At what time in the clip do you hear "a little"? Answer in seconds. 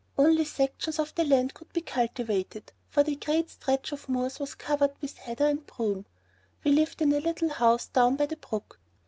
7.13-7.49